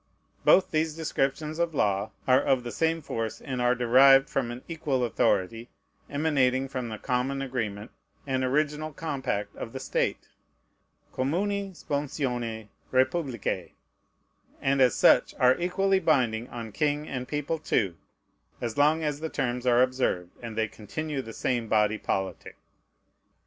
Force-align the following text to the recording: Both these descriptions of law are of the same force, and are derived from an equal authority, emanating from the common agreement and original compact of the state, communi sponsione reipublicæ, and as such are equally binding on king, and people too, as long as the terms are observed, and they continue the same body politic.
Both 0.43 0.71
these 0.71 0.95
descriptions 0.95 1.59
of 1.59 1.75
law 1.75 2.09
are 2.27 2.41
of 2.41 2.63
the 2.63 2.71
same 2.71 3.03
force, 3.03 3.39
and 3.39 3.61
are 3.61 3.75
derived 3.75 4.29
from 4.31 4.49
an 4.49 4.63
equal 4.67 5.03
authority, 5.03 5.69
emanating 6.09 6.67
from 6.67 6.89
the 6.89 6.97
common 6.97 7.39
agreement 7.43 7.91
and 8.25 8.43
original 8.43 8.93
compact 8.93 9.55
of 9.55 9.73
the 9.73 9.79
state, 9.79 10.29
communi 11.13 11.73
sponsione 11.73 12.69
reipublicæ, 12.91 13.73
and 14.59 14.81
as 14.81 14.95
such 14.95 15.35
are 15.35 15.55
equally 15.61 15.99
binding 15.99 16.47
on 16.49 16.71
king, 16.71 17.07
and 17.07 17.27
people 17.27 17.59
too, 17.59 17.95
as 18.59 18.79
long 18.79 19.03
as 19.03 19.19
the 19.19 19.29
terms 19.29 19.67
are 19.67 19.83
observed, 19.83 20.31
and 20.41 20.57
they 20.57 20.67
continue 20.67 21.21
the 21.21 21.31
same 21.31 21.67
body 21.67 21.99
politic. 21.99 22.55